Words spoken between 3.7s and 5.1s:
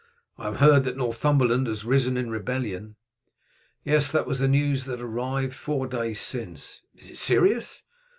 "Yes, that was the news that